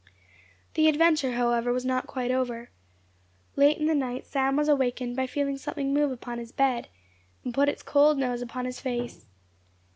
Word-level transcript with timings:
The 0.73 0.87
adventure, 0.87 1.33
however, 1.33 1.71
was 1.71 1.85
not 1.85 2.07
quite 2.07 2.31
over. 2.31 2.71
Late 3.55 3.77
in 3.77 3.85
the 3.85 3.93
night 3.93 4.25
Sam 4.25 4.55
was 4.55 4.67
awaked 4.67 5.03
by 5.15 5.27
feeling 5.27 5.59
something 5.59 5.93
move 5.93 6.11
upon 6.11 6.39
his 6.39 6.51
bed, 6.51 6.87
and 7.45 7.53
put 7.53 7.69
its 7.69 7.83
cold 7.83 8.17
nose 8.17 8.41
upon 8.41 8.65
his 8.65 8.79
face. 8.79 9.27